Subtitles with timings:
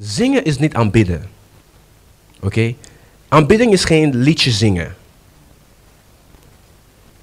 [0.00, 1.28] Zingen is niet aanbidden.
[2.40, 2.74] Oké?
[3.28, 4.96] Aanbidding is geen liedje zingen.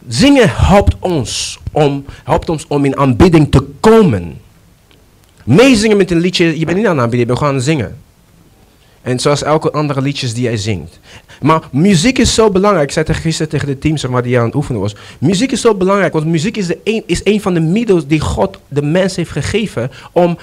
[0.07, 4.41] Zingen helpt ons om, helpt ons om in aanbidding te komen.
[5.43, 7.97] Meezingen met een liedje, je bent niet aan het aanbieden, je bent gewoon aan zingen.
[9.01, 10.99] En zoals elke andere liedjes die hij zingt.
[11.41, 12.87] Maar muziek is zo belangrijk.
[12.87, 14.95] Ik zei tegen gisteren tegen de team zeg maar, die aan het oefenen was.
[15.19, 18.19] Muziek is zo belangrijk, want muziek is, de een, is een van de middelen die
[18.19, 20.37] God de mens heeft gegeven om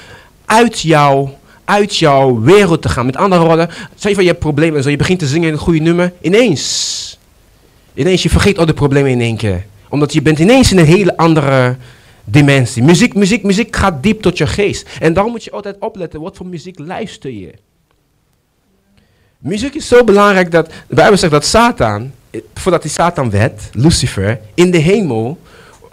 [0.45, 3.07] uit jouw, uit jouw wereld te gaan.
[3.07, 5.47] Met andere woorden, zeg je van je hebt problemen en zo, je begint te zingen
[5.47, 6.13] in een goede nummer.
[6.21, 7.19] Ineens.
[7.95, 9.65] Ineens, je vergeet al de problemen in één keer.
[9.89, 11.77] Omdat je bent ineens in een hele andere
[12.25, 12.83] dimensie.
[12.83, 14.89] Muziek, muziek, muziek gaat diep tot je geest.
[15.01, 17.53] En daarom moet je altijd opletten, wat voor muziek luister je.
[19.39, 23.63] Muziek is zo belangrijk dat de Bijbel zegt dat Satan, eh, voordat hij Satan werd,
[23.73, 25.39] Lucifer, in de hemel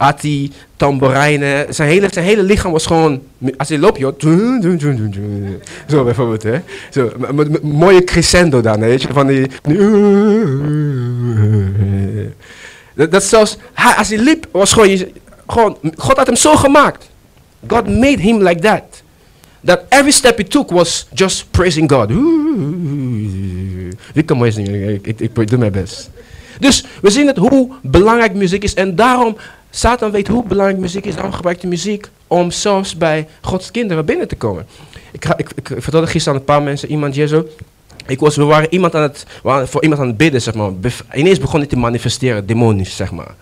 [0.02, 1.74] had hij tamboerijnen.
[1.74, 3.22] Zijn hele, zijn hele lichaam was gewoon,
[3.58, 4.14] als hij loopt, joh.
[5.88, 6.60] Zo bijvoorbeeld, hè.
[6.90, 7.12] Zo,
[7.62, 9.48] mooie crescendo dan, weet je, van die...
[12.96, 13.58] Dat, dat zelfs,
[13.98, 15.06] als hij liep, was gewoon,
[15.48, 17.10] gewoon, God had hem zo gemaakt.
[17.68, 18.84] God made him like that.
[19.66, 22.10] That every step he took was just praising God.
[24.14, 26.10] Ik kan mooi zingen, ik doe mijn best.
[26.62, 28.74] Dus we zien het hoe belangrijk muziek is.
[28.74, 29.38] En daarom,
[29.70, 31.14] Satan weet hoe belangrijk muziek is.
[31.14, 34.66] Daarom gebruikt hij muziek om zelfs bij Gods kinderen binnen te komen.
[35.12, 37.46] Ik, ik, ik, vertelde gisteren aan een paar mensen, iemand hier zo.
[38.08, 40.72] Ik was, we waren, iemand aan het, voor iemand aan het bidden, zeg maar.
[41.14, 43.36] Ineens begon hij te manifesteren, demonisch, zeg maar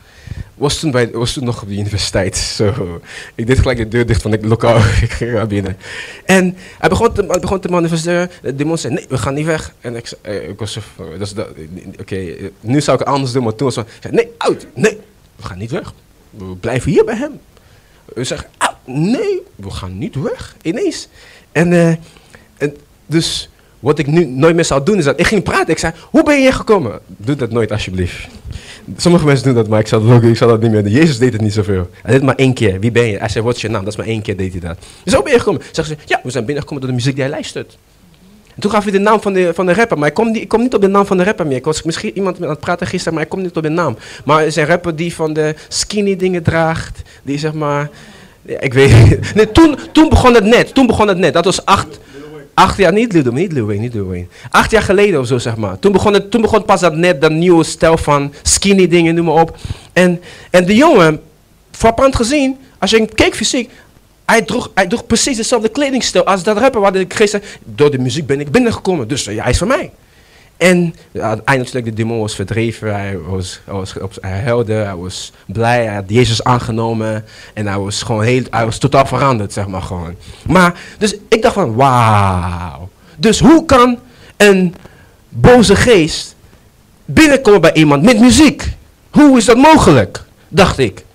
[0.55, 2.37] was toen, bij, was toen nog op de universiteit.
[2.37, 3.01] Zo.
[3.35, 4.77] Ik deed gelijk de deur dicht van het lokaal.
[5.01, 5.77] ik ging naar binnen.
[6.25, 8.29] En hij begon te, hij begon te manifesteren.
[8.41, 9.73] De zei, nee, we gaan niet weg.
[9.81, 10.79] En ik, eh, ik was zo
[11.99, 13.43] oké, nu zou ik het anders doen.
[13.43, 14.99] Maar toen was hij, nee, uit, nee,
[15.35, 15.93] we gaan niet weg.
[16.29, 17.39] We blijven hier bij hem.
[18.05, 18.49] We zeggen,
[18.85, 20.55] nee, we gaan niet weg.
[20.61, 21.07] Ineens.
[21.51, 21.95] En, uh,
[22.57, 25.69] en dus wat ik nu nooit meer zou doen is dat ik ging praten.
[25.69, 26.99] Ik zei, hoe ben je hier gekomen?
[27.07, 28.27] Doe dat nooit alsjeblieft.
[28.97, 30.91] Sommige mensen doen dat, maar ik zal dat, ook, ik zal dat niet meer doen.
[30.91, 31.89] Jezus deed het niet zoveel.
[32.01, 32.79] Hij deed maar één keer.
[32.79, 33.17] Wie ben je?
[33.17, 33.83] Hij zei, wat is je naam?
[33.83, 34.77] Dat is maar één keer deed hij dat.
[35.05, 35.61] Zo ben je gekomen.
[35.71, 37.77] Zeggen ze, ja, we zijn binnengekomen door de muziek die hij luistert.
[38.55, 40.41] En toen gaf hij de naam van de, van de rapper, maar ik kom, niet,
[40.41, 41.57] ik kom niet op de naam van de rapper meer.
[41.57, 43.97] Ik was misschien iemand aan het praten gisteren, maar ik kom niet op de naam.
[44.25, 47.89] Maar het is een rapper die van de skinny dingen draagt, die zeg maar...
[48.43, 51.33] Ik weet nee, toen, toen begon het net, toen begon het net.
[51.33, 51.99] Dat was acht,
[52.59, 54.27] Acht jaar, niet Lil niet Lil niet.
[54.49, 55.79] Acht jaar geleden of zo, zeg maar.
[55.79, 59.25] Toen begon, het, toen begon pas dat net, dat nieuwe stijl van skinny dingen, noem
[59.25, 59.57] maar op.
[59.93, 61.21] En, en de jongen,
[61.71, 63.69] frappant gezien, als je keek fysiek,
[64.25, 67.99] hij droeg, hij droeg precies dezelfde kledingstijl als dat rapper waar ik gisteren, door de
[67.99, 69.07] muziek ben ik binnengekomen.
[69.07, 69.91] Dus ja, hij is van mij.
[70.59, 75.85] En uiteindelijk de demon was verdreven, hij, was, hij, was, hij huilde, hij was blij,
[75.85, 79.81] hij had Jezus aangenomen en hij was gewoon heel, hij was totaal veranderd, zeg maar
[79.81, 80.15] gewoon.
[80.45, 82.89] Maar, dus ik dacht van, wauw.
[83.17, 83.99] Dus hoe kan
[84.37, 84.75] een
[85.29, 86.35] boze geest
[87.05, 88.73] binnenkomen bij iemand met muziek?
[89.09, 90.23] Hoe is dat mogelijk?
[90.47, 91.05] Dacht ik.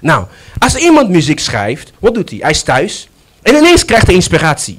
[0.00, 0.26] Nou,
[0.58, 2.38] als iemand muziek schrijft, wat doet hij?
[2.38, 3.08] Hij is thuis
[3.42, 4.78] en ineens krijgt hij inspiratie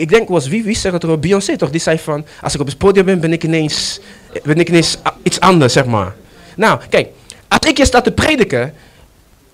[0.00, 1.18] ik denk was wie, wie zegt het er?
[1.18, 1.70] Beyoncé toch?
[1.70, 4.00] Die zei van, als ik op het podium ben, ben ik ineens,
[4.42, 6.14] ben ik ineens iets anders, zeg maar.
[6.56, 7.08] Nou, kijk,
[7.48, 8.74] als ik je sta te prediken,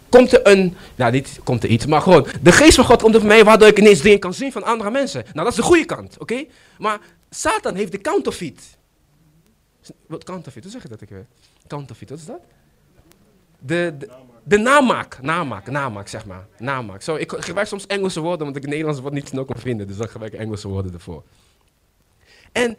[0.09, 3.17] komt er een, nou niet komt er iets, maar gewoon, de geest van God komt
[3.17, 5.23] voor mij, waardoor ik ineens dingen kan zien van andere mensen.
[5.23, 6.45] Nou, dat is de goede kant, oké?
[6.79, 6.99] Maar
[7.31, 8.61] Satan heeft de counterfeit.
[10.07, 11.27] Wat counterfeit, hoe zeg je dat ik weer?
[11.67, 12.41] Counterfeit, wat is dat?
[13.59, 14.11] De, de,
[14.45, 15.21] de namaak,
[15.67, 16.47] namaak, zeg maar.
[16.59, 17.03] Namaak.
[17.03, 19.87] Zo, ik gebruik soms Engelse woorden, want ik Nederlandse woord niet snel kan vinden.
[19.87, 21.25] Dus dan gebruik ik Engelse woorden ervoor.
[22.53, 22.77] En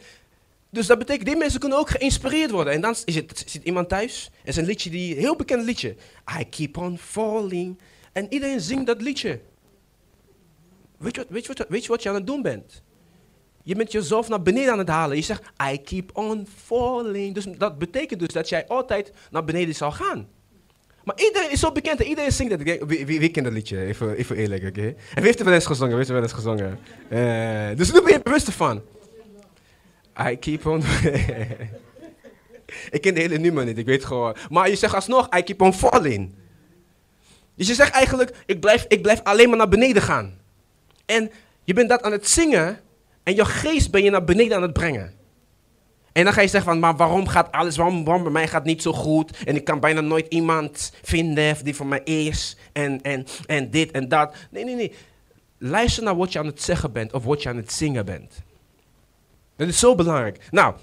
[0.69, 2.73] dus dat betekent, die mensen kunnen ook geïnspireerd worden.
[2.73, 5.95] En dan het, zit iemand thuis, en een liedje, die, heel bekend liedje.
[6.39, 7.79] I keep on falling.
[8.11, 9.39] En iedereen zingt dat liedje.
[10.97, 12.81] Weet je, wat, weet, je wat, weet je wat je aan het doen bent?
[13.63, 15.17] Je bent jezelf naar beneden aan het halen.
[15.17, 17.33] Je zegt, I keep on falling.
[17.33, 20.27] Dus dat betekent dus dat jij altijd naar beneden zal gaan.
[21.09, 22.87] Maar iedereen is zo bekend en iedereen zingt dat.
[22.87, 23.85] Wie, wie, kent dat liedje?
[23.85, 24.81] Even, even eerlijk, oké?
[24.81, 25.97] En wie heeft er wel eens gezongen?
[25.97, 26.79] Wie heeft er wel eens gezongen?
[27.09, 28.81] Uh, dus nu ben je bewust ervan.
[30.29, 30.83] I keep on...
[32.95, 34.35] ik ken de hele nummer niet, ik weet gewoon...
[34.49, 36.33] Maar je zegt alsnog, I keep on falling.
[37.55, 40.37] Dus je zegt eigenlijk, ik blijf, ik blijf alleen maar naar beneden gaan.
[41.05, 41.31] En
[41.63, 42.79] je bent dat aan het zingen
[43.23, 45.13] en je geest ben je naar beneden aan het brengen.
[46.19, 48.81] En dan ga je zeggen van, maar waarom gaat alles, waarom, bij mij gaat niet
[48.81, 49.43] zo goed?
[49.45, 52.57] En ik kan bijna nooit iemand vinden die voor mij is.
[52.71, 54.35] En, en, en dit en dat.
[54.51, 54.93] Nee, nee, nee.
[55.57, 58.33] Luister naar wat je aan het zeggen bent of wat je aan het zingen bent.
[59.55, 60.47] Dat is zo belangrijk.
[60.51, 60.75] Nou,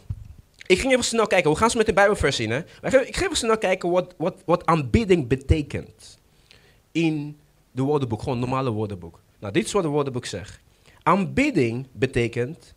[0.67, 1.51] ik ging even snel kijken.
[1.51, 2.51] We gaan ze met de Bijbelvers zien.
[2.51, 2.59] Hè?
[2.59, 6.19] Ik ga even snel kijken wat, wat, wat aanbidding betekent.
[6.93, 7.39] In
[7.73, 9.21] de woordenboek, gewoon een normale woordenboek.
[9.39, 10.61] Nou, dit is wat de woordenboek zegt.
[11.03, 12.75] Aanbidding betekent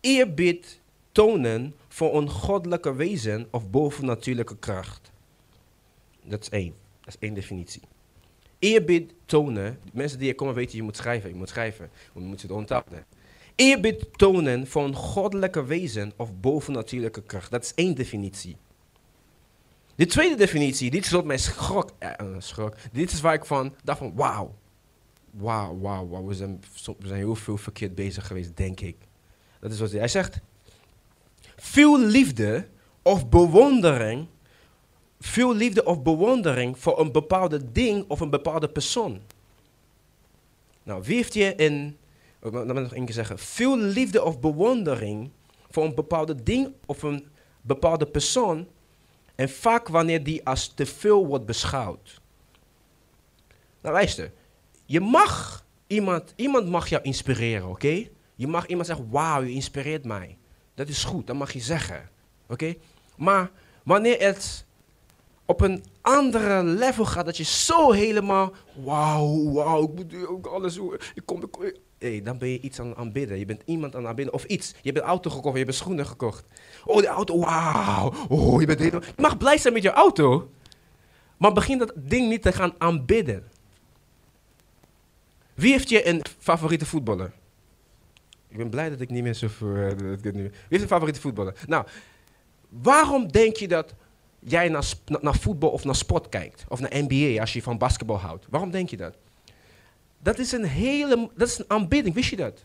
[0.00, 0.80] eerbied
[1.12, 5.12] tonen voor een goddelijke wezen of bovennatuurlijke kracht.
[6.24, 6.74] Dat is één.
[7.00, 7.82] Dat is één definitie.
[8.58, 12.42] Eerbied tonen, mensen die hier komen weten, je moet schrijven, je moet schrijven, je moet
[12.42, 13.04] het onthouden.
[13.54, 17.50] Eerbied tonen voor een goddelijke wezen of bovennatuurlijke kracht.
[17.50, 18.56] Dat is één definitie.
[19.94, 22.74] De tweede definitie, dit is wat mij schrok, eh, eh, schrok.
[22.92, 24.54] Dit is waar ik van dacht van, wauw.
[25.30, 26.24] Wauw, wauw.
[26.24, 26.60] We zijn,
[26.98, 28.96] we zijn heel veel verkeerd bezig geweest, denk ik.
[29.60, 30.40] Dat is wat hij zegt.
[31.62, 32.66] Veel liefde
[33.02, 34.26] of bewondering,
[35.20, 39.20] veel liefde of bewondering voor een bepaalde ding of een bepaalde persoon.
[40.82, 41.96] Nou, wie heeft je in,
[42.40, 45.30] oh, dan wil ik nog één keer zeggen, veel liefde of bewondering
[45.70, 47.26] voor een bepaalde ding of een
[47.60, 48.68] bepaalde persoon
[49.34, 52.20] en vaak wanneer die als te veel wordt beschouwd.
[53.80, 54.32] Nou luister,
[54.84, 58.08] je mag iemand, iemand mag jou inspireren, oké?
[58.34, 60.36] Je mag iemand zeggen, wauw, je inspireert mij.
[60.74, 62.08] Dat is goed, dat mag je zeggen,
[62.48, 62.74] oké?
[63.16, 63.50] Maar
[63.82, 64.64] wanneer het
[65.44, 68.52] op een andere level gaat, dat je zo helemaal,
[68.84, 70.76] wauw, wauw, ik moet ook alles.
[71.14, 73.38] Ik kom, ik kom, hey, dan ben je iets aan het.
[73.38, 74.34] Je bent iemand aan het aanbidden.
[74.34, 74.68] Of iets.
[74.68, 76.44] Je hebt een auto gekocht, je hebt schoenen gekocht.
[76.84, 78.12] Oh, die auto, wauw.
[78.28, 79.02] Oh, je bent helemaal...
[79.16, 80.50] Je mag blij zijn met je auto.
[81.36, 83.50] Maar begin dat ding niet te gaan aanbidden.
[85.54, 87.32] Wie heeft je een favoriete voetballer?
[88.52, 89.76] Ik ben blij dat ik niet meer zo voor...
[89.76, 91.54] Uh, Wie heeft een favoriete voetballer?
[91.66, 91.86] Nou,
[92.68, 93.94] waarom denk je dat
[94.38, 96.64] jij naar, naar voetbal of naar sport kijkt?
[96.68, 98.46] Of naar NBA als je van basketbal houdt?
[98.50, 99.14] Waarom denk je dat?
[100.18, 102.64] Dat is een hele, dat is een aanbidding, wist je dat?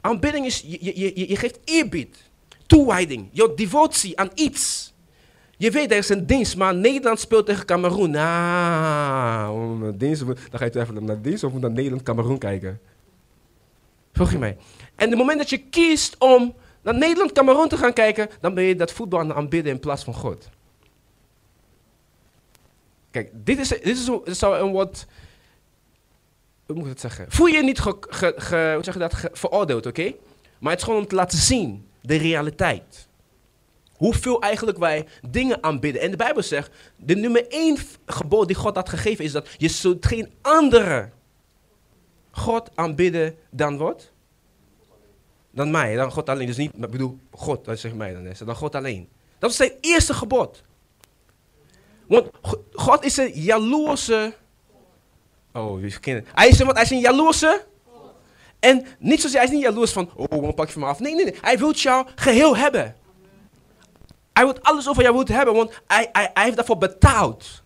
[0.00, 2.30] Aanbidding is, je, je, je, je geeft eerbied,
[2.66, 4.94] toewijding, je devotie aan iets.
[5.56, 8.12] Je weet, er is een dienst, maar Nederland speelt tegen Cameroen.
[9.98, 12.80] Dienst, dan ga je even naar dienst of naar Nederland-Cameroen kijken.
[14.16, 14.56] Volg je mij?
[14.94, 18.76] En het moment dat je kiest om naar Nederland-Cameroen te gaan kijken, dan ben je
[18.76, 20.48] dat voetbal aan aanbidden in plaats van God.
[23.10, 25.06] Kijk, dit is, dit is, dit is een wat
[26.66, 27.26] hoe moet ik het zeggen?
[27.28, 30.14] Voel je niet ge, ge, hoe zeg je dat, veroordeeld, oké?
[30.58, 33.08] Maar het is gewoon om te laten zien, de realiteit.
[33.92, 36.02] Hoeveel eigenlijk wij dingen aanbidden.
[36.02, 39.68] En de Bijbel zegt, de nummer één gebod die God had gegeven is dat je
[39.68, 41.10] zult geen andere
[42.36, 44.10] God aanbidden dan wat?
[45.50, 46.46] Dan mij, dan God alleen.
[46.46, 49.08] Dus niet, ik bedoel, God, dat zegt mij dan, dan God alleen.
[49.38, 50.62] Dat is zijn eerste gebod.
[52.06, 52.30] Want
[52.72, 54.34] God is een jaloerse
[55.56, 56.26] Oh, kennen.
[56.34, 57.64] Hij is, hij is een jaloerse.
[58.58, 60.98] En niet zozeer, hij is niet jaloers van, oh, dan pak je van me af.
[60.98, 61.34] Nee, nee, nee.
[61.40, 62.96] Hij wil jou geheel hebben.
[64.32, 67.62] Hij wil alles over jou hebben, want hij, hij, hij heeft daarvoor betaald.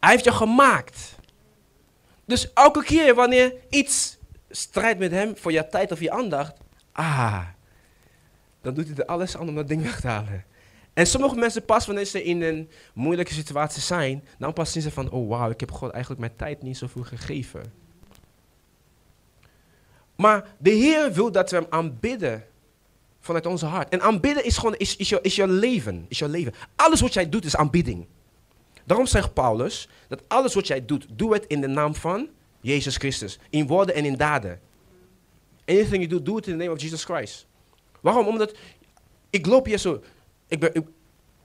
[0.00, 1.13] Hij heeft jou gemaakt.
[2.24, 4.18] Dus elke keer wanneer iets
[4.50, 6.56] strijdt met hem voor je tijd of je aandacht,
[6.92, 7.46] ah,
[8.60, 10.44] dan doet hij er alles aan om dat ding weg te halen.
[10.92, 14.90] En sommige mensen pas wanneer ze in een moeilijke situatie zijn, dan pas zien ze
[14.90, 17.72] van, oh wauw, ik heb God eigenlijk mijn tijd niet zoveel gegeven.
[20.16, 22.44] Maar de Heer wil dat we hem aanbidden
[23.20, 23.88] vanuit onze hart.
[23.88, 26.54] En aanbidden is gewoon, is, is, je, is je leven, is je leven.
[26.76, 28.06] Alles wat jij doet is aanbidding.
[28.84, 32.28] Daarom zegt Paulus dat alles wat jij doet, doe het in de naam van
[32.60, 33.38] Jezus Christus.
[33.50, 34.60] In woorden en in daden.
[35.66, 37.46] Anything you do, do it in the name of Jesus Christ.
[38.00, 38.26] Waarom?
[38.26, 38.56] Omdat
[39.30, 40.02] ik loop hier zo
[40.48, 40.86] ik ben,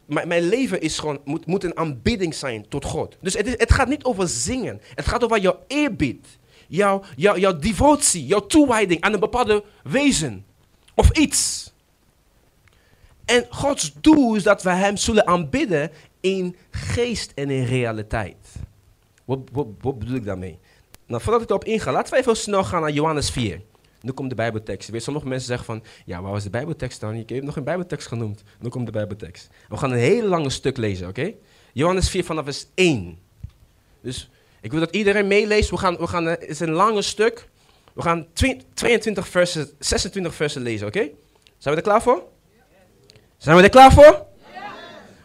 [0.05, 3.17] mijn, leven is gewoon, moet, moet een aanbidding zijn tot God.
[3.21, 4.81] Dus het, het gaat niet over zingen.
[4.95, 6.27] Het gaat over jouw eerbied.
[6.67, 10.45] Jouw, jouw, jouw devotie, jouw toewijding aan een bepaalde wezen.
[10.95, 11.71] Of iets.
[13.25, 18.55] En Gods doel is dat we Hem zullen aanbidden in geest en in realiteit.
[19.25, 19.39] Wat,
[19.81, 20.59] wat, bedoel ik daarmee?
[21.05, 23.61] Nou, voordat ik erop inga, laten we even snel gaan naar Johannes 4.
[24.01, 24.89] Nu komt de Bijbeltekst.
[24.89, 27.13] Weet, sommige mensen zeggen van, ja, waar was de Bijbeltekst dan?
[27.13, 28.43] Ik heb nog een Bijbeltekst genoemd.
[28.59, 29.49] Nu komt de Bijbeltekst.
[29.69, 31.33] We gaan een heel lange stuk lezen, oké?
[31.73, 33.19] Johannes 4 vanaf vers 1.
[34.01, 34.29] Dus
[34.61, 35.69] ik wil dat iedereen meeleest.
[35.69, 37.47] We gaan, we gaan, het is een lange stuk.
[37.93, 38.27] We gaan
[38.73, 41.09] 22 versen, 26 versen lezen, oké?
[41.57, 42.23] Zijn we er klaar voor?
[43.37, 44.25] Zijn we er klaar voor?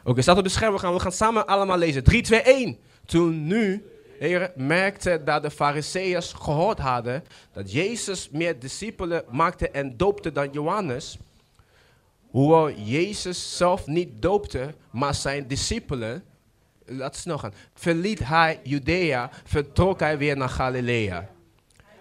[0.04, 0.72] Oké, staat op het scherm.
[0.72, 2.04] We gaan, we gaan samen allemaal lezen.
[2.04, 2.78] 3, 2, 1.
[3.06, 3.84] Toen nu
[4.18, 10.50] Heer, merkte dat de Fariseeërs gehoord hadden dat Jezus meer discipelen maakte en doopte dan
[10.52, 11.18] Johannes.
[12.30, 16.24] Hoewel Jezus zelf niet doopte, maar zijn discipelen,
[16.86, 21.28] laat snel gaan, verliet hij Judea, vertrok hij weer naar Galilea.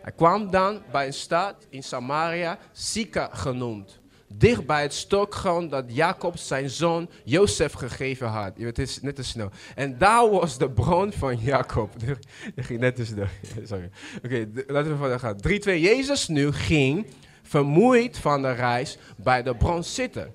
[0.02, 4.00] Hij kwam dan bij een stad in Samaria, Sika genoemd.
[4.38, 8.58] Dicht bij het stokgrond dat Jacob zijn zoon Jozef gegeven had.
[8.58, 9.50] Het is net te snel.
[9.76, 11.94] En daar was de bron van Jacob.
[12.56, 13.28] Ging net te snel.
[14.26, 15.38] Oké, laten we verder gaan.
[15.38, 15.82] 3, 2.
[15.82, 17.08] Jezus nu ging,
[17.42, 20.34] vermoeid van de reis, bij de bron zitten.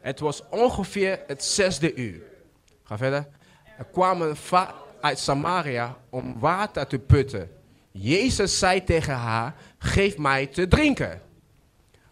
[0.00, 2.22] Het was ongeveer het zesde uur.
[2.82, 3.26] Ga verder.
[3.78, 4.36] Er kwamen
[5.00, 7.50] uit Samaria om water te putten.
[7.90, 11.20] Jezus zei tegen haar, geef mij te drinken.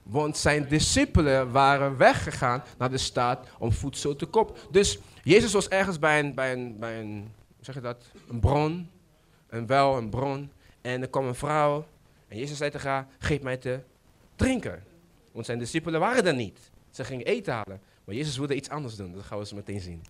[0.04, 4.54] Want zijn discipelen waren weggegaan naar de stad om voedsel te kopen.
[4.70, 8.90] Dus Jezus was ergens bij een, bij een, bij een, zeg je dat, een bron,
[9.48, 10.50] een wel, een bron.
[10.80, 11.86] En er kwam een vrouw
[12.28, 13.80] en Jezus zei tegen haar, geef mij te
[14.36, 14.82] drinken.
[15.32, 16.70] Want zijn discipelen waren er niet.
[16.90, 17.80] Ze gingen eten halen.
[18.04, 20.02] Maar Jezus wilde iets anders doen, dat gaan we zo meteen zien.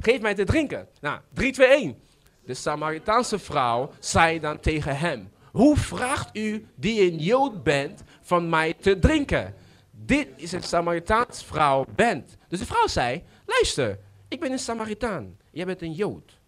[0.00, 0.88] Geef mij te drinken.
[1.00, 1.98] Nou, 3, 2, 1.
[2.44, 8.48] De Samaritaanse vrouw zei dan tegen hem, hoe vraagt u, die een Jood bent, van
[8.48, 9.54] mij te drinken?
[9.90, 12.36] Dit is een Samaritaans vrouw bent.
[12.48, 15.36] Dus de vrouw zei, luister, ik ben een Samaritaan.
[15.50, 16.38] Jij bent een Jood.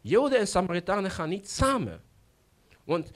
[0.00, 2.02] Joden en Samaritanen gaan niet samen.
[2.84, 3.10] Want,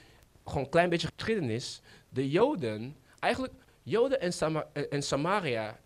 [0.44, 1.80] gewoon een klein beetje geschiedenis.
[2.08, 3.52] De Joden, eigenlijk,
[3.82, 4.32] Joden en,
[4.90, 5.78] en Samaria,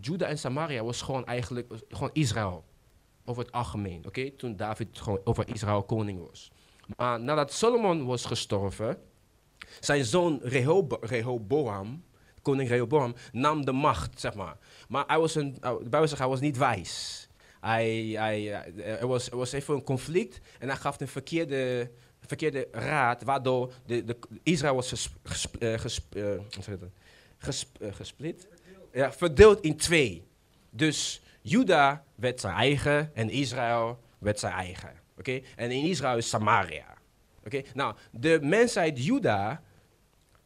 [0.00, 2.64] Juda en Samaria was gewoon eigenlijk gewoon Israël.
[3.24, 4.30] Over het algemeen, oké?
[4.30, 6.50] Toen David gewoon over Israël koning was.
[6.96, 8.98] Maar nadat Solomon was gestorven,
[9.80, 12.04] zijn zoon Rehoboam,
[12.42, 14.56] koning Rehoboam, nam de macht, zeg maar.
[14.88, 17.28] Maar hij was een, de Bijbel hij was niet wijs.
[17.60, 18.52] Hij, hij,
[18.84, 21.90] er, was, er was even een conflict en hij gaf een verkeerde,
[22.26, 24.88] verkeerde raad, waardoor de, de, Israël was
[25.22, 26.40] gesp, gesp, uh,
[27.90, 28.48] gesplit,
[28.92, 30.26] ja, verdeeld in twee.
[30.70, 34.92] Dus Juda werd zijn eigen en Israël werd zijn eigen.
[35.20, 35.40] Oké?
[35.56, 36.96] En in Israël is Samaria.
[37.44, 37.62] Oké?
[37.74, 39.62] Nou, de mensheid Juda,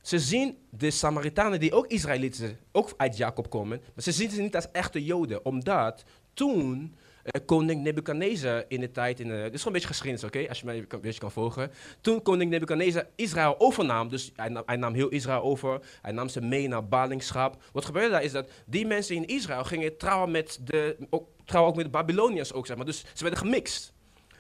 [0.03, 4.41] ze zien de Samaritanen die ook Israëlieten, ook uit Jacob komen, maar ze zien ze
[4.41, 6.05] niet als echte Joden, omdat
[6.35, 10.25] toen uh, koning Nebuchadnezzar in de tijd, in de, dit is gewoon een beetje geschiedenis,
[10.25, 11.71] oké, als je mij een beetje kan volgen.
[12.01, 16.29] Toen koning Nebuchadnezzar Israël overnam, dus hij nam, hij nam, heel Israël over, hij nam
[16.29, 17.63] ze mee naar ballingschap.
[17.73, 21.71] Wat gebeurde daar is dat die mensen in Israël gingen trouwen met de, ook, trouwen
[21.73, 22.87] ook met de Babyloniërs ook, zeg maar.
[22.87, 23.94] Dus ze werden gemixt.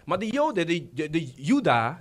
[0.05, 1.33] Maar de Joden, de, de, de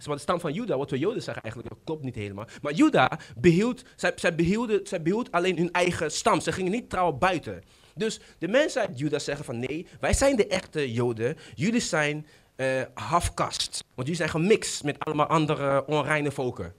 [0.03, 2.45] de stam van Juda, wat we Joden zeggen eigenlijk, dat klopt niet helemaal.
[2.62, 3.83] Maar Juda behield,
[4.15, 6.41] zij, behielden, zij behield alleen hun eigen stam.
[6.41, 7.63] Ze gingen niet trouwen buiten.
[7.95, 11.38] Dus de mensen uit Juda zeggen van nee, wij zijn de echte Joden.
[11.55, 13.83] Jullie zijn uh, halfkast.
[13.95, 16.74] Want jullie zijn gemixt met allemaal andere onreine volken.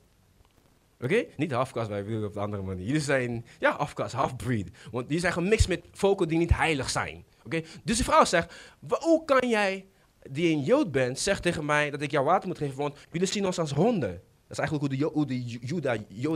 [1.00, 1.24] Oké?
[1.36, 2.86] Niet halfkast, wij willen op de andere manier.
[2.86, 4.70] Jullie zijn, ja, halfkast, halfbreed.
[4.90, 7.24] Want jullie zijn gemixt met volken die niet heilig zijn.
[7.44, 7.62] Oké?
[7.82, 8.54] Dus de vrouw zegt,
[8.88, 9.86] hoe kan jij,
[10.30, 13.26] die een Jood bent, zegt tegen mij dat ik jou water moet geven, want jullie
[13.26, 14.10] zien ons als honden.
[14.48, 15.80] Dat is eigenlijk hoe de, hoe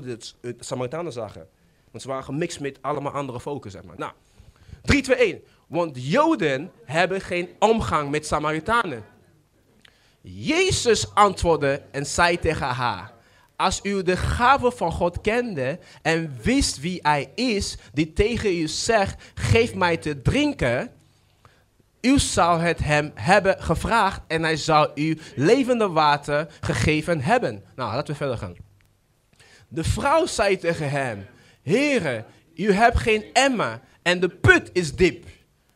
[0.00, 1.48] de de Samaritanen zagen.
[1.90, 3.98] Want ze waren gemixt met allemaal andere volken, zeg maar.
[3.98, 4.12] Nou,
[4.82, 5.42] 3, 2, 1.
[5.66, 9.04] Want Joden hebben geen omgang met Samaritanen.
[10.20, 13.12] Jezus antwoordde en zei tegen haar:
[13.56, 18.68] Als u de gave van God kende en wist wie hij is, die tegen u
[18.68, 20.92] zegt: Geef mij te drinken.
[22.00, 27.64] U zou het hem hebben gevraagd en hij zou u levende water gegeven hebben.
[27.76, 28.56] Nou, laten we verder gaan.
[29.68, 31.26] De vrouw zei tegen hem:
[31.62, 32.24] Heere,
[32.54, 35.26] u hebt geen emmer en de put is diep.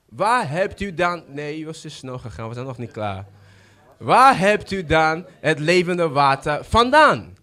[0.08, 1.24] Waar hebt u dan...
[1.26, 3.26] Nee, je was te snel gegaan, we zijn nog niet klaar.
[3.98, 7.36] Waar hebt u dan het levende water vandaan?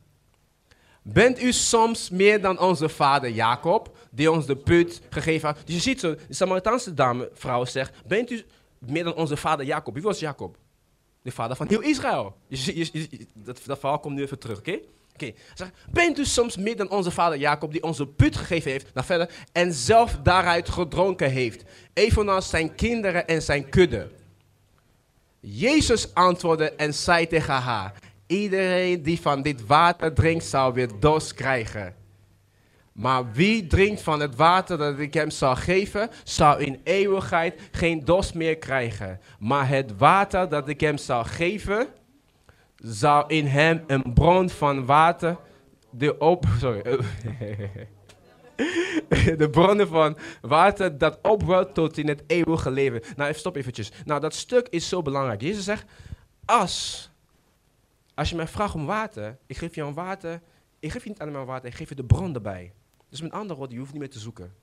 [1.02, 5.58] Bent u soms meer dan onze vader Jacob, die ons de put gegeven had?
[5.66, 8.44] Dus je ziet zo, de Samaritaanse dame, vrouw zegt, bent u
[8.80, 9.94] meer dan onze vader Jacob?
[9.94, 10.58] Wie was Jacob?
[11.22, 12.36] De vader van heel Israël.
[12.48, 14.80] Je, dat, verhaal komt nu even terug, oké?
[15.14, 15.34] Oké,
[15.92, 19.30] bent u soms meer dan onze vader Jacob, die onze put gegeven heeft, naar verder,
[19.52, 24.12] en zelf daaruit gedronken heeft, evenals zijn kinderen en zijn kudde?
[25.40, 27.94] Jezus antwoordde en zei tegen haar,
[28.28, 31.96] iedereen die van dit water drinkt, zal weer dorst krijgen.
[33.00, 38.06] Maar wie drinkt van het water dat ik hem zal geven, zal in eeuwigheid geen
[38.06, 39.20] dorst meer krijgen.
[39.40, 41.88] Maar het water dat ik hem zal geven,
[42.76, 45.38] zou in hem een bron van water
[45.90, 46.82] de op, sorry,
[49.42, 53.02] de bronnen van water dat opwelt tot in het eeuwige leven.
[53.16, 53.92] Nou, even stop eventjes.
[54.06, 55.42] Nou, dat stuk is zo belangrijk.
[55.42, 55.86] Jezus zegt,
[56.46, 57.10] als,
[58.14, 60.42] als je mij vraagt om water, ik geef je een water,
[60.80, 62.74] ik geef je niet alleen maar water, ik geef je de bron erbij.
[63.10, 64.54] Dus met andere woorden, je hoeft niet meer te zoeken.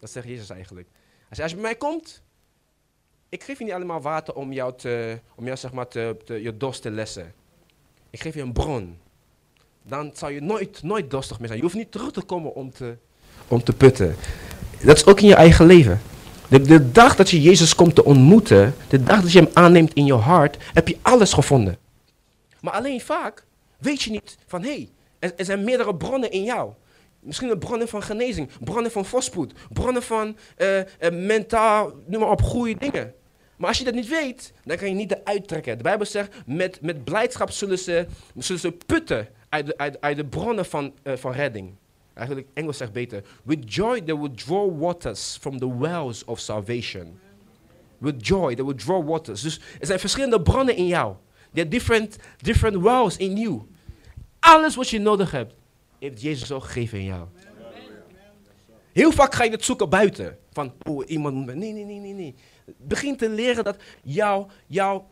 [0.00, 0.88] Dat zegt Jezus eigenlijk.
[1.28, 2.22] Als je, als je bij mij komt,
[3.28, 6.42] ik geef je niet allemaal water om jou, te, om jou zeg maar te, te,
[6.42, 7.34] je dorst te lessen.
[8.10, 8.98] Ik geef je een bron.
[9.82, 11.58] Dan zal je nooit, nooit dorstig meer zijn.
[11.58, 12.96] Je hoeft niet terug te komen om te,
[13.48, 14.16] om te putten.
[14.84, 16.00] Dat is ook in je eigen leven.
[16.48, 19.92] De, de dag dat je Jezus komt te ontmoeten, de dag dat je hem aanneemt
[19.92, 21.78] in je hart, heb je alles gevonden.
[22.60, 23.44] Maar alleen vaak
[23.78, 24.88] weet je niet van hé,
[25.18, 26.72] hey, er zijn meerdere bronnen in jou.
[27.28, 32.42] Misschien bronnen van genezing, bronnen van voorspoed, bronnen van eh, eh, mentaal, noem maar op,
[32.42, 33.14] goede dingen.
[33.56, 35.76] Maar als je dat niet weet, dan kan je niet eruit trekken.
[35.76, 38.06] De Bijbel zegt, met, met blijdschap zullen ze,
[38.36, 41.74] zullen ze putten uit de, uit, uit de bronnen van, uh, van redding.
[42.14, 43.22] Eigenlijk, Engels zegt beter.
[43.42, 47.18] With joy they will draw waters from the wells of salvation.
[47.98, 49.40] With joy they will draw waters.
[49.40, 51.14] Dus er zijn verschillende bronnen in jou.
[51.52, 53.62] There are different, different wells in you.
[54.38, 55.54] Alles wat je nodig hebt,
[55.98, 57.26] heeft Jezus al gegeven in jou.
[58.92, 60.38] Heel vaak ga je het zoeken buiten.
[60.52, 61.46] Van, oh, iemand.
[61.46, 62.34] Nee, nee, nee, nee, nee.
[62.76, 65.02] Begin te leren dat jou, jou,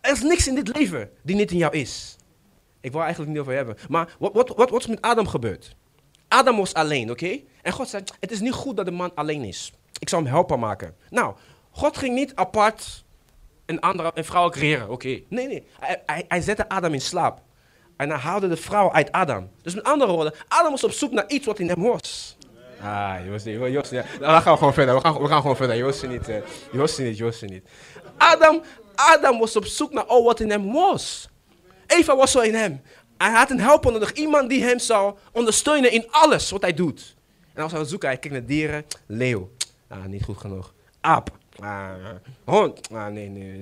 [0.00, 2.16] er is niks in dit leven die niet in jou is.
[2.80, 3.76] Ik wil eigenlijk niet over hebben.
[3.88, 5.76] Maar wat, wat, wat, wat is met Adam gebeurd?
[6.28, 7.40] Adam was alleen, oké?
[7.62, 9.72] En God zei, het is niet goed dat de man alleen is.
[9.98, 10.96] Ik zal hem helpen maken.
[11.10, 11.34] Nou,
[11.70, 13.04] God ging niet apart
[13.66, 15.20] een, andere, een vrouw creëren, oké?
[15.28, 15.64] Nee, nee.
[15.80, 17.42] Hij, hij, zette Adam in slaap.
[18.00, 19.50] En hij haalde de vrouw uit Adam.
[19.62, 22.36] Dus met andere woorden, Adam was op zoek naar iets wat in hem was.
[22.82, 23.42] Ah, was.
[23.42, 24.02] Je was niet.
[24.02, 24.94] Nou, dan gaan we gewoon verder.
[24.94, 25.76] We gaan, we gaan gewoon verder.
[25.76, 25.92] Er niet.
[26.72, 27.20] Was er niet.
[27.20, 27.64] Er niet.
[28.16, 28.62] Adam,
[28.94, 31.28] Adam was op zoek naar al wat in hem was.
[31.86, 32.80] Eva was zo in hem.
[33.16, 34.12] Hij had een helper nodig.
[34.12, 37.14] Iemand die hem zou ondersteunen in alles wat hij doet.
[37.54, 38.84] En als hij zoeken, hij kijkt naar dieren.
[39.06, 39.50] Leeuw.
[39.88, 40.74] Ah, niet goed genoeg.
[41.00, 41.38] Aap.
[41.60, 41.94] Ah,
[42.44, 42.92] hond.
[42.92, 43.58] Ah, nee, nee.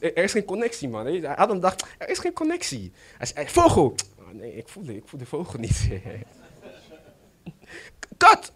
[0.00, 1.26] Er is geen connectie, man.
[1.26, 2.92] Adam dacht, er is geen connectie.
[3.16, 3.94] Hij zei, vogel.
[4.18, 5.88] Ah, nee, ik voel, ik voel de vogel niet.
[8.16, 8.52] Kat!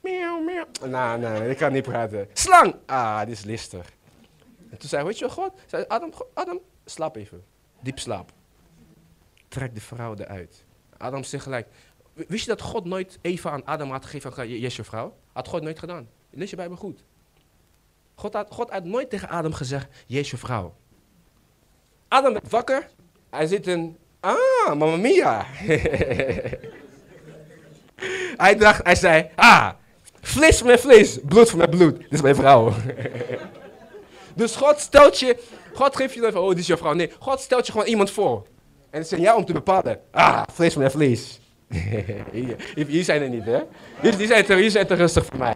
[0.00, 0.88] Miauw, miauw.
[0.88, 2.28] Nou, nee, ik kan niet praten.
[2.32, 2.74] Slang!
[2.86, 3.92] Ah, dit is listig.
[4.70, 5.52] En toen zei weet je God?
[5.66, 7.44] Zei Adam, Adam, slaap even.
[7.80, 8.32] Diep slaap.
[9.48, 10.64] Trek de vrouw eruit.
[10.96, 11.68] Adam zegt gelijk,
[12.12, 15.16] wist je dat God nooit Eva aan Adam had gegeven, is je vrouw?
[15.32, 16.08] Had God nooit gedaan.
[16.30, 17.04] Lees je Bijbel goed.
[18.18, 20.74] God had, God had nooit tegen Adam gezegd, je is je vrouw.
[22.08, 22.88] Adam werd wakker.
[23.30, 25.46] Hij zit in, ah, mamma mia.
[28.44, 29.70] hij dacht, hij zei, ah,
[30.20, 31.96] vlees van mijn vlees, bloed van mijn bloed.
[31.96, 32.72] Dit is mijn vrouw.
[34.34, 35.42] dus God stelt je,
[35.74, 36.92] God geeft je dan van, oh, dit is je vrouw.
[36.92, 38.46] Nee, God stelt je gewoon iemand voor.
[38.90, 41.40] En het is jou om te bepalen, ah, vlees van mijn vlees.
[42.86, 43.60] hier, zijn er niet, hè?
[44.00, 45.54] Hier, zijn, te, hier zijn te rustig voor mij.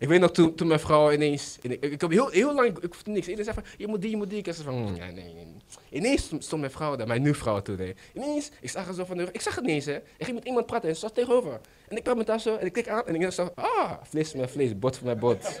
[0.00, 1.58] Ik weet nog toen, toen mijn vrouw ineens.
[1.60, 2.78] Ik, ik heb heel, heel lang.
[2.78, 3.28] Ik hoefde niks.
[3.28, 4.38] Iedereen zei van: je moet die, je moet die.
[4.38, 5.46] Ik zei van: mm, ja, nee, nee.
[5.90, 7.78] Ineens stond mijn vrouw daar, mijn nu vrouw toen.
[7.78, 7.92] Hè.
[8.14, 9.96] Ineens, ik zag haar zo van de Ik zag het niet eens, hè.
[9.96, 11.60] Ik ging met iemand praten en ze zat tegenover.
[11.88, 14.28] En ik kwam met haar zo en ik kijk aan en ik dacht: ah, vlees
[14.30, 15.60] van mijn vlees, bot van mijn bot.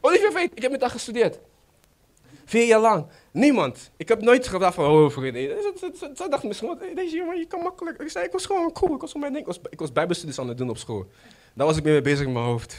[0.00, 1.38] Olivier weet, ik heb met haar gestudeerd.
[2.48, 3.06] Vier jaar lang.
[3.30, 3.90] Niemand.
[3.96, 5.56] Ik heb nooit gedacht van, oh, vrienden.
[6.14, 8.00] Ze dacht misschien, deze jongen, je kan makkelijk.
[8.00, 8.94] Ik zei, ik was gewoon cool.
[8.94, 9.36] Ik was, mijn.
[9.36, 11.06] Ik was, ik was bijbestudies aan het doen op school.
[11.54, 12.76] Daar was ik mee bezig in mijn hoofd.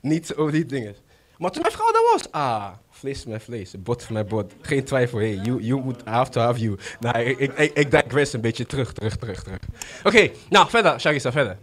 [0.00, 0.96] Niet over die dingen.
[1.38, 4.52] Maar toen mijn vrouw daar was, ah, vlees mijn vlees, bot van mijn bot.
[4.60, 6.78] Geen twijfel, hey, you, you would have to have you.
[7.00, 9.58] Nou, ik, ik, ik, ik digress een beetje terug, terug, terug, terug.
[10.04, 11.56] Oké, nou, verder, Shagisa, verder.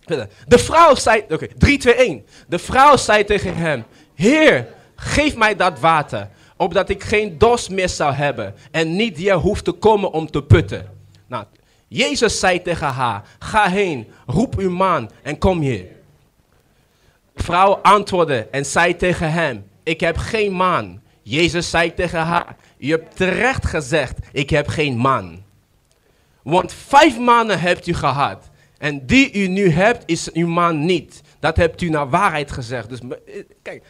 [0.00, 0.28] Verder.
[0.46, 2.26] De vrouw zei, oké, okay, 3, 2, 1.
[2.48, 6.28] De vrouw zei tegen hem, Heer, geef mij dat water
[6.58, 10.42] opdat ik geen dorst meer zou hebben en niet hier hoef te komen om te
[10.42, 10.90] putten.
[11.26, 11.44] Nou,
[11.88, 15.86] Jezus zei tegen haar, ga heen, roep uw man en kom hier.
[17.34, 21.00] Vrouw antwoordde en zei tegen hem, ik heb geen man.
[21.22, 25.42] Jezus zei tegen haar, je hebt terecht gezegd, ik heb geen man.
[26.42, 28.50] Want vijf mannen hebt u gehad.
[28.78, 31.22] En die u nu hebt, is uw man niet.
[31.38, 32.88] Dat hebt u naar waarheid gezegd.
[32.88, 33.82] Dus eh, kijk,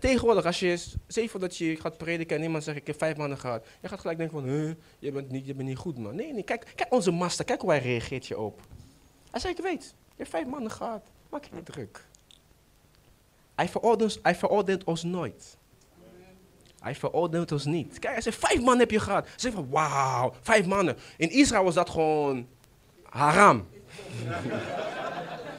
[0.00, 3.38] Tegenwoordig, als je zeven dat je gaat prediken en iemand zegt ik heb vijf mannen
[3.38, 3.66] gehad.
[3.80, 6.14] Je gaat gelijk denken van, je, bent niet, je bent niet goed man.
[6.14, 8.60] Nee, nee, kijk, kijk onze master, kijk hoe hij reageert je op.
[9.30, 12.06] Hij zegt, ik weet, je hebt vijf mannen gehad, maak je niet druk.
[13.54, 15.56] Hij veroordeelt, hij veroordeelt ons nooit.
[16.80, 17.98] Hij veroordeelt ons niet.
[17.98, 19.26] Kijk, hij zegt, vijf mannen heb je gehad.
[19.26, 20.96] Ze zegt wauw, vijf mannen.
[21.16, 22.48] In Israël was dat gewoon
[23.02, 23.68] haram.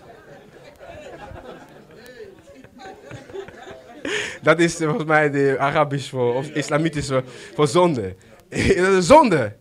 [4.42, 7.12] dat is volgens mij de Arabisch voor, of islamitisch
[7.54, 8.16] voor, zonde.
[8.76, 9.56] dat is zonde.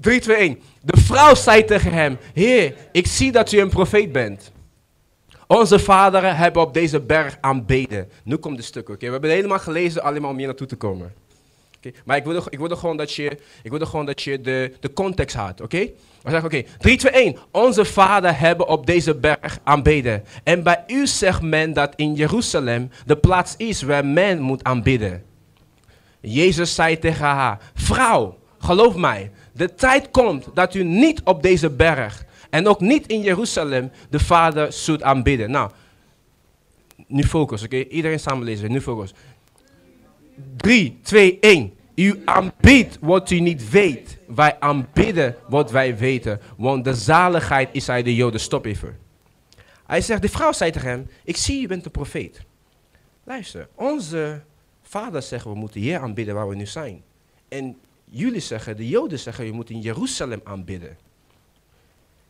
[0.00, 0.60] 3, 2, 1.
[0.82, 4.52] De vrouw zei tegen hem: Heer, ik zie dat u een profeet bent.
[5.46, 8.08] Onze vaderen hebben op deze berg aanbeden.
[8.24, 9.06] Nu komt het stuk, oké?
[9.06, 11.14] We hebben helemaal gelezen, allemaal om hier naartoe te komen.
[12.04, 15.36] Maar ik wil, ik gewoon dat je, ik wil gewoon dat je de, de context
[15.36, 15.78] had, oké?
[16.22, 17.36] We zeggen, oké, 3, 2, 1.
[17.50, 20.24] Onze vader hebben op deze berg aanbeden.
[20.44, 25.22] En bij u zegt men dat in Jeruzalem de plaats is waar men moet aanbidden.
[26.20, 31.70] Jezus zei tegen haar, vrouw, geloof mij, de tijd komt dat u niet op deze
[31.70, 35.50] berg en ook niet in Jeruzalem de Vader zult aanbidden.
[35.50, 35.70] Nou,
[37.06, 37.76] nu focus, oké?
[37.76, 39.14] Iedereen samen lezen, nu focus.
[40.56, 41.73] 3, 2, 1.
[41.94, 44.18] U aanbidt wat u niet weet.
[44.26, 46.40] Wij aanbidden wat wij weten.
[46.56, 48.40] Want de zaligheid is hij de Joden.
[48.40, 48.98] Stop even.
[49.86, 52.40] Hij zegt, de vrouw zei tegen hem, ik zie je bent een profeet.
[53.24, 54.42] Luister, onze
[54.82, 57.02] vaders zeggen we moeten hier aanbidden waar we nu zijn.
[57.48, 60.96] En jullie zeggen, de Joden zeggen, je moet in Jeruzalem aanbidden.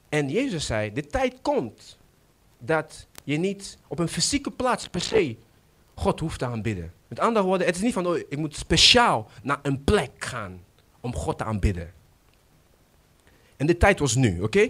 [0.08, 1.98] En Jezus zei, de tijd komt
[2.58, 5.36] dat je niet op een fysieke plaats per se
[5.94, 6.92] God hoeft te aanbidden.
[7.08, 10.60] Met andere woorden, het is niet van, oh, ik moet speciaal naar een plek gaan
[11.00, 11.92] om God te aanbidden.
[13.56, 14.66] En de tijd was nu, oké?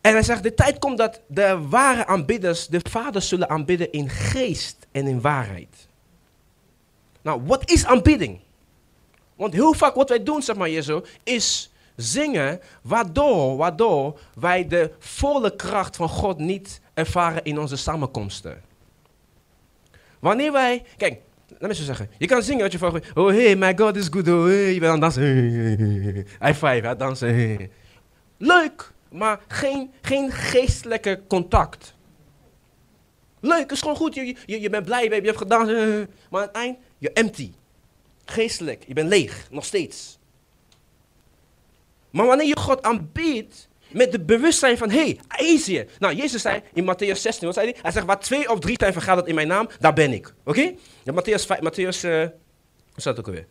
[0.00, 4.08] En hij zegt, de tijd komt dat de ware aanbidders de Vader zullen aanbidden in
[4.08, 5.88] geest en in waarheid.
[7.22, 8.40] Nou, wat is aanbidding?
[9.36, 14.66] Want heel vaak wat wij doen, zeg maar hier zo, is zingen, waardoor, waardoor wij
[14.66, 18.62] de volle kracht van God niet ervaren in onze samenkomsten.
[20.20, 23.56] Wanneer wij, kijk, laat me zo zeggen, je kan zingen wat je van, oh hey,
[23.56, 27.70] my God is good, oh hey, je bent aan het dansen, high five, hè, dansen.
[28.36, 31.96] Leuk, maar geen, geen geestelijke contact.
[33.40, 35.72] Leuk, is gewoon goed, je, je, je bent blij, je hebt gedanst,
[36.30, 37.52] maar aan het eind, je empty.
[38.24, 40.18] Geestelijk, je bent leeg, nog steeds.
[42.10, 45.86] Maar wanneer je God aanbiedt met het bewustzijn van, hé, hey, hier.
[45.98, 47.76] Nou, Jezus zei in Matthäus 16, wat zei hij?
[47.82, 50.34] Hij zegt, waar twee of drie zijn vergaderd in mijn naam, daar ben ik.
[50.44, 50.72] Oké?
[51.02, 52.20] Ja, Matthäus, Matthäus uh,
[52.92, 53.46] wat staat het ook alweer?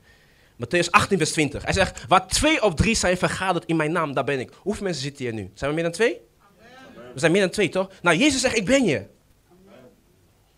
[0.57, 1.63] Matthäus 18, vers 20.
[1.63, 4.51] Hij zegt, waar twee of drie zijn vergaderd in mijn naam, daar ben ik.
[4.61, 5.51] Hoeveel mensen zitten hier nu?
[5.53, 6.21] Zijn we meer dan twee?
[6.39, 7.13] Amen.
[7.13, 7.89] We zijn meer dan twee, toch?
[8.01, 9.05] Nou, Jezus zegt, ik ben je.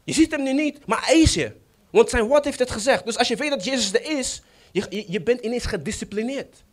[0.03, 1.51] Je ziet hem nu niet, maar hij is je.
[1.89, 3.05] Want zijn woord heeft het gezegd.
[3.05, 6.63] Dus als je weet dat Jezus er is, je, je, je bent ineens gedisciplineerd.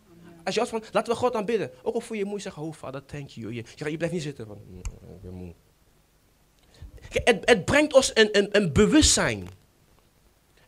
[0.47, 1.71] Als je als van, laten we God aanbidden.
[1.83, 3.55] Ook al voel je moe, zeg, oh vader, thank you.
[3.55, 5.53] Je, je, je blijft niet zitten van, ik ben moe.
[7.01, 9.49] Het, het brengt ons een, een, een bewustzijn.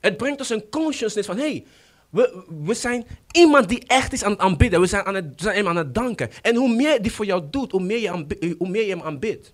[0.00, 1.64] Het brengt ons een consciousness van, hey,
[2.10, 4.80] we, we zijn iemand die echt is aan het aanbidden.
[4.80, 6.30] We zijn, aan het, zijn hem aan het danken.
[6.42, 9.52] En hoe meer die voor jou doet, hoe meer je, hoe meer je hem aanbidt.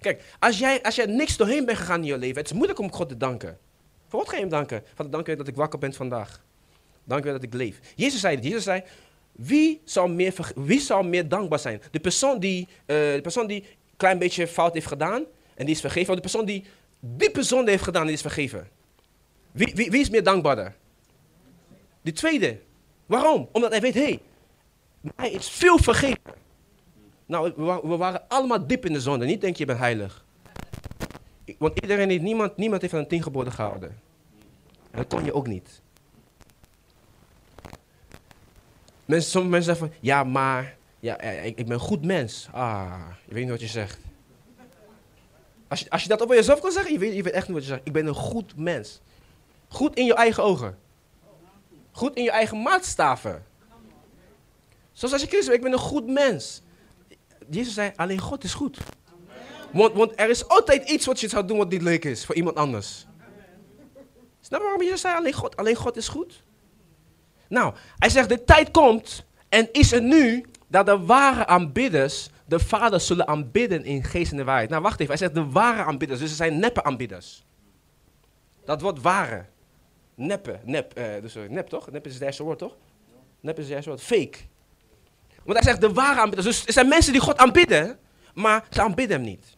[0.00, 2.78] Kijk, als jij, als jij niks doorheen bent gegaan in je leven, het is moeilijk
[2.78, 3.58] om God te danken.
[4.08, 4.82] Voor wat ga je hem danken?
[4.94, 6.42] Vader, dank u dat ik wakker ben vandaag.
[7.04, 7.80] Dank u dat ik leef.
[7.94, 8.44] Jezus zei het.
[8.44, 8.82] Jezus zei,
[9.36, 11.82] wie zal meer, wie meer dankbaar zijn?
[11.90, 15.74] De persoon die uh, de persoon die een klein beetje fout heeft gedaan en die
[15.74, 16.08] is vergeven.
[16.08, 16.64] Of de persoon die
[17.00, 18.68] diepe zonde heeft gedaan en die is vergeven.
[19.52, 20.74] Wie, wie, wie is meer dankbaarder?
[22.00, 22.58] De tweede.
[23.06, 23.48] Waarom?
[23.52, 24.20] Omdat hij weet, hé, hey,
[25.16, 26.34] mij is veel vergeven.
[27.26, 29.26] Nou, we, we, waren allemaal diep in de zonde.
[29.26, 30.24] Niet denk je, bent heilig.
[31.58, 33.98] Want iedereen heeft, niemand, niemand heeft aan een tien geboden gehouden.
[34.90, 35.82] En dat kon je ook niet.
[39.04, 42.48] Mensen, sommige mensen zeggen van, ja, maar ja, ik, ik ben een goed mens.
[42.52, 43.98] Ah, je weet niet wat je zegt.
[45.68, 47.56] Als je, als je dat over jezelf kan zeggen, je weet, je weet echt niet
[47.56, 47.86] wat je zegt.
[47.86, 49.00] Ik ben een goed mens.
[49.68, 50.78] Goed in je eigen ogen.
[51.92, 53.44] Goed in je eigen maatstaven.
[54.92, 56.62] Zoals als je Christus bent, ik ben een goed mens.
[57.50, 58.78] Jezus zei, alleen God is goed.
[59.72, 62.34] Want, want er is altijd iets wat je zou doen wat niet leuk is voor
[62.34, 63.06] iemand anders.
[64.40, 66.42] Snap je waarom Jezus zei, alleen God, alleen God is goed?
[67.48, 72.58] Nou, hij zegt, de tijd komt en is er nu dat de ware aanbidders de
[72.58, 74.70] Vader zullen aanbidden in geest en de waarheid.
[74.70, 75.06] Nou, wacht even.
[75.06, 77.44] Hij zegt de ware aanbidders, dus er zijn neppe aanbidders.
[78.64, 79.44] Dat wordt ware.
[80.14, 81.90] Neppe, nep, uh, dus, nep toch?
[81.90, 82.76] Nep is het eerste woord toch?
[83.40, 84.02] Nep is het eerste woord.
[84.02, 84.38] Fake.
[85.44, 86.46] Want hij zegt de ware aanbidders.
[86.46, 87.98] Dus er zijn mensen die God aanbidden,
[88.34, 89.56] maar ze aanbidden hem niet.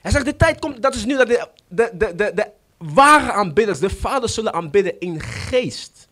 [0.00, 3.78] Hij zegt de tijd komt, dat is nu dat de, de, de, de ware aanbidders
[3.78, 6.08] de Vader zullen aanbidden in geest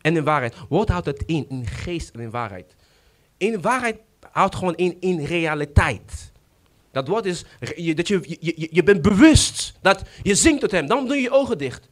[0.00, 0.54] en in waarheid.
[0.68, 1.46] Wat houdt het in?
[1.48, 2.74] In geest en in waarheid.
[3.36, 3.96] In waarheid
[4.30, 6.32] houdt gewoon in, in realiteit.
[6.90, 7.44] Dat woord is
[7.94, 10.86] dat je, je, je bent bewust dat je zingt tot hem.
[10.86, 11.88] Dan doe je je ogen dicht.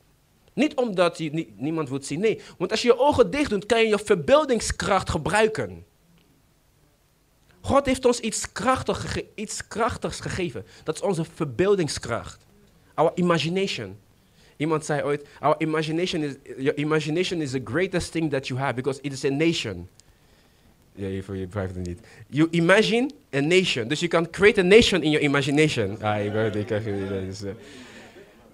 [0.55, 2.41] Niet omdat je, niemand wil zien, nee.
[2.59, 5.85] Want als je je ogen dicht doet, kan je je verbeeldingskracht gebruiken.
[7.61, 10.67] God heeft ons iets, krachtig, iets krachtigs gegeven.
[10.85, 12.47] Dat is onze verbeeldingskracht.
[12.95, 13.99] Our imagination.
[14.61, 18.75] Iemand zei ooit, our imagination is, your imagination is the greatest thing that you have
[18.75, 19.89] because it is a nation.
[20.93, 22.01] Ja, je begrijpt het niet.
[22.27, 23.89] You imagine a nation.
[23.89, 26.03] Dus je kan create a nation in your imagination.
[26.03, 27.55] Ah, ik weet het.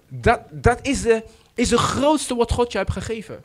[0.07, 3.43] Dat, dat is de, is de grootste wat God je hebt gegeven.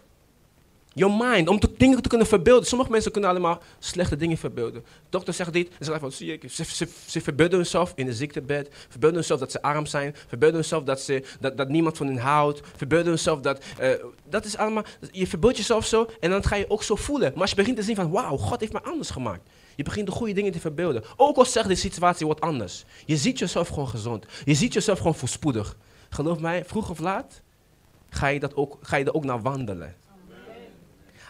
[0.94, 2.66] Your mind, om dingen te kunnen verbeelden.
[2.66, 4.84] Sommige mensen kunnen allemaal slechte dingen verbeelden.
[5.10, 9.50] Dokter zegt dit, ze zeggen zie ik, verbeelden hunzelf in een ziektebed, verbeelden hunzelf dat
[9.50, 13.40] ze arm zijn, verbeelden hunzelf dat, ze, dat, dat niemand van hen houdt, verbeelden hunzelf
[13.40, 13.90] dat, uh,
[14.28, 17.30] dat is allemaal, je verbeeldt jezelf zo en dan ga je ook zo voelen.
[17.32, 19.48] Maar als je begint te zien van, wauw, God heeft mij anders gemaakt.
[19.76, 21.04] Je begint de goede dingen te verbeelden.
[21.16, 22.84] Ook al zegt de situatie wat anders.
[23.06, 24.26] Je ziet jezelf gewoon gezond.
[24.44, 25.76] Je ziet jezelf gewoon voorspoedig.
[26.08, 27.42] Geloof mij, vroeg of laat
[28.14, 29.94] ga je, dat ook, ga je er ook naar wandelen.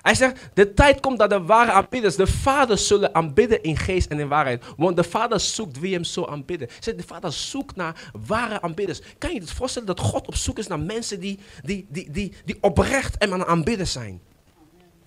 [0.02, 4.10] Hij zegt, de tijd komt dat de ware aanbidders de Vader zullen aanbidden in geest
[4.10, 4.64] en in waarheid.
[4.76, 6.68] Want de Vader zoekt wie hem zo aanbidden.
[6.80, 9.00] Zegt, de Vader zoekt naar ware aanbidders.
[9.18, 12.32] Kan je je voorstellen dat God op zoek is naar mensen die, die, die, die,
[12.44, 14.20] die oprecht en aan aanbidden zijn?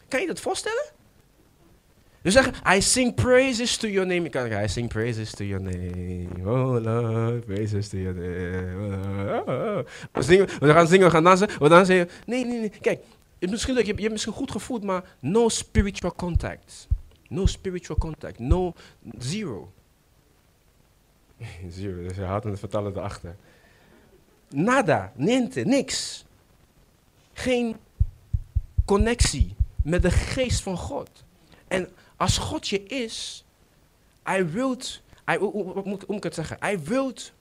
[0.08, 0.94] Kan je dat voorstellen?
[2.22, 4.30] Dus zeggen, I sing praises to your name.
[4.30, 6.28] Kan I sing praises to your name.
[6.46, 9.44] Oh Lord, praises to your name.
[9.46, 9.86] Oh, oh, oh.
[10.12, 11.48] We, zingen, we gaan zingen, we gaan dansen.
[11.60, 12.72] We dan zeggen, nee, nee, nee.
[12.82, 13.00] Kijk,
[13.39, 16.88] misschien, je, je hebt misschien goed gevoeld, maar no spiritual contact.
[17.28, 18.39] No spiritual contact.
[18.39, 18.74] No,
[19.17, 19.71] zero.
[21.69, 23.36] zero, dus je haalt het vertalen erachter.
[24.50, 26.26] Nada, niente, niks.
[27.34, 27.76] Geen
[28.86, 31.24] connectie met de geest van God.
[31.67, 33.45] En als God je is,
[34.24, 36.58] hij wilt, hij, hoe, hoe, hoe, moet ik het zeggen?
[36.60, 37.34] Hij wilt,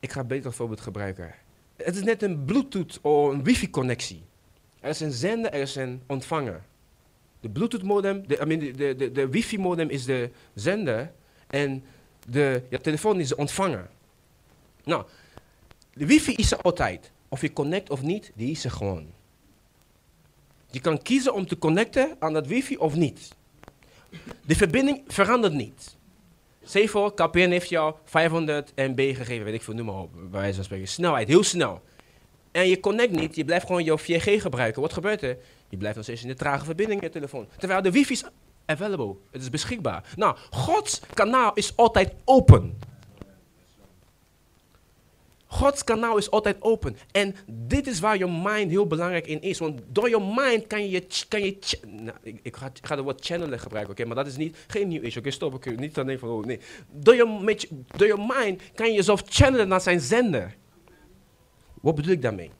[0.00, 1.34] ik ga beter voorbeeld gebruiken.
[1.84, 4.22] Het is net een Bluetooth of een wifi-connectie.
[4.80, 6.62] Er is een zender, er is een ontvanger.
[7.40, 11.12] De Bluetooth-modem, de, I mean, de, de, de, de wifi-modem is de zender
[11.46, 11.84] en
[12.28, 13.90] de ja, telefoon is de ontvanger.
[14.84, 15.04] Nou,
[15.94, 17.10] de wifi is er altijd.
[17.28, 19.06] Of je connect of niet, die is er gewoon.
[20.70, 23.34] Je kan kiezen om te connecten aan dat wifi of niet.
[24.46, 25.96] De verbinding verandert niet.
[26.64, 30.40] Zeg voor, KPN heeft jou 500 MB gegeven, weet ik veel, noem maar op, bij
[30.40, 30.88] wijze van spreken.
[30.88, 31.82] Snelheid, heel snel.
[32.52, 34.82] En je connect niet, je blijft gewoon jouw 4G gebruiken.
[34.82, 35.38] Wat gebeurt er?
[35.68, 37.46] Je blijft nog steeds in de trage verbinding in je telefoon.
[37.58, 38.24] Terwijl de wifi is
[38.66, 40.04] available, het is beschikbaar.
[40.16, 42.78] Nou, Gods kanaal is altijd open.
[45.52, 46.96] Gods kanaal is altijd open.
[47.10, 49.58] En dit is waar je mind heel belangrijk in is.
[49.58, 51.06] Want door je mind kan je...
[51.28, 54.04] Kan je nou, ik, ik, ga, ik ga het woord channelen gebruiken, oké?
[54.04, 55.20] Maar dat is niet, geen nieuw issue.
[55.20, 55.54] Oké, stop.
[55.54, 56.60] Oké, niet dan van, oh nee.
[56.90, 60.56] Door je, door je mind kan je jezelf channelen naar zijn zender.
[61.80, 62.50] Wat bedoel ik daarmee?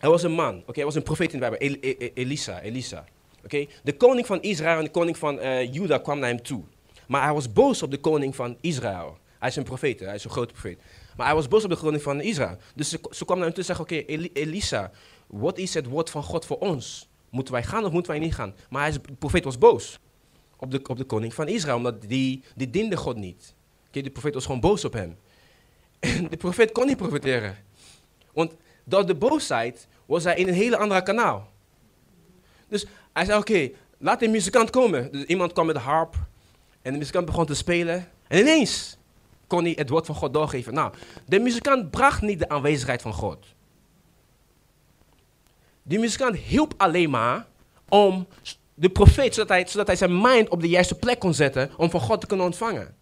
[0.00, 0.72] Er was een man, oké?
[0.74, 1.68] hij was een profeet in de Bijbel.
[1.68, 3.04] El, El, Elisa, Elisa.
[3.44, 3.66] Oké?
[3.82, 6.62] De koning van Israël en de koning van uh, Juda kwam naar hem toe.
[7.06, 9.18] Maar hij was boos op de koning van Israël.
[9.38, 10.78] Hij is een profeet, hij is een grote profeet.
[11.16, 12.56] Maar hij was boos op de koning van Israël.
[12.74, 13.94] Dus ze, ze kwam naar hem toe en oké,
[14.32, 14.90] Elisa,
[15.26, 17.08] wat is het woord van God voor ons?
[17.30, 18.54] Moeten wij gaan of moeten wij niet gaan?
[18.70, 19.98] Maar hij, de profeet was boos
[20.56, 23.54] op de, op de koning van Israël, omdat die, die diende God niet.
[23.88, 25.16] Okay, de profeet was gewoon boos op hem.
[26.00, 27.56] En de profeet kon niet profiteren.
[28.32, 31.52] Want door de boosheid was hij in een hele andere kanaal.
[32.68, 35.12] Dus hij zei, oké, laat de muzikant komen.
[35.12, 36.16] Dus iemand kwam met de harp
[36.82, 38.08] en de muzikant begon te spelen.
[38.28, 38.96] En ineens
[39.46, 40.74] kon hij het woord van God doorgeven.
[40.74, 40.92] Nou,
[41.26, 43.46] de muzikant bracht niet de aanwezigheid van God.
[45.82, 47.46] Die muzikant hielp alleen maar
[47.88, 48.26] om
[48.74, 51.90] de profeet, zodat hij, zodat hij zijn mind op de juiste plek kon zetten om
[51.90, 52.94] van God te kunnen ontvangen.